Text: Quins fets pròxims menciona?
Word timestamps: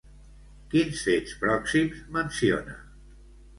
Quins 0.71 1.03
fets 1.09 1.37
pròxims 1.45 2.01
menciona? 2.19 2.77